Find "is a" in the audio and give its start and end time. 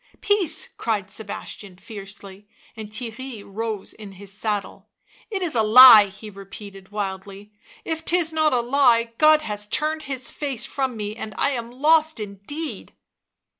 5.43-5.61